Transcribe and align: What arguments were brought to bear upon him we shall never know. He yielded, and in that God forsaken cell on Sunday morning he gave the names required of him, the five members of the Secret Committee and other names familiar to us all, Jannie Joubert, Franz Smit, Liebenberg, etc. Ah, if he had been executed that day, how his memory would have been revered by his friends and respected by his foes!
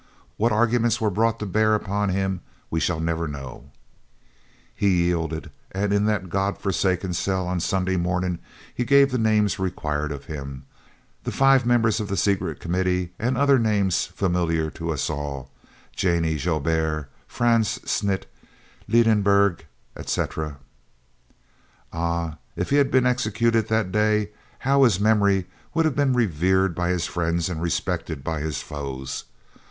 What 0.35 0.51
arguments 0.51 0.99
were 0.99 1.11
brought 1.11 1.37
to 1.37 1.45
bear 1.45 1.75
upon 1.75 2.09
him 2.09 2.41
we 2.71 2.79
shall 2.79 2.99
never 2.99 3.27
know. 3.27 3.69
He 4.73 5.03
yielded, 5.03 5.51
and 5.73 5.93
in 5.93 6.05
that 6.05 6.27
God 6.27 6.57
forsaken 6.57 7.13
cell 7.13 7.47
on 7.47 7.59
Sunday 7.59 7.97
morning 7.97 8.39
he 8.73 8.83
gave 8.83 9.11
the 9.11 9.19
names 9.19 9.59
required 9.59 10.11
of 10.11 10.25
him, 10.25 10.63
the 11.23 11.31
five 11.31 11.67
members 11.67 11.99
of 11.99 12.07
the 12.07 12.17
Secret 12.17 12.59
Committee 12.59 13.13
and 13.19 13.37
other 13.37 13.59
names 13.59 14.07
familiar 14.07 14.71
to 14.71 14.89
us 14.89 15.07
all, 15.07 15.51
Jannie 15.95 16.37
Joubert, 16.37 17.07
Franz 17.27 17.79
Smit, 17.87 18.25
Liebenberg, 18.87 19.65
etc. 19.95 20.57
Ah, 21.93 22.39
if 22.55 22.71
he 22.71 22.77
had 22.77 22.89
been 22.89 23.05
executed 23.05 23.67
that 23.67 23.91
day, 23.91 24.31
how 24.65 24.81
his 24.81 24.99
memory 24.99 25.45
would 25.75 25.85
have 25.85 25.95
been 25.95 26.13
revered 26.13 26.73
by 26.73 26.89
his 26.89 27.05
friends 27.05 27.47
and 27.49 27.61
respected 27.61 28.23
by 28.23 28.39
his 28.39 28.63
foes! 28.63 29.25